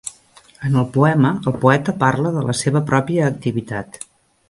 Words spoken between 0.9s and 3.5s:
poema, el poeta parla de la seva pròpia